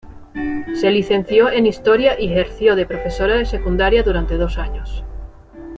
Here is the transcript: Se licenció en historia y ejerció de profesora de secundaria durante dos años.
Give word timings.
Se 0.73 0.89
licenció 0.89 1.51
en 1.51 1.67
historia 1.67 2.19
y 2.19 2.25
ejerció 2.31 2.75
de 2.75 2.87
profesora 2.87 3.35
de 3.35 3.45
secundaria 3.45 4.01
durante 4.01 4.35
dos 4.35 4.57
años. 4.57 5.05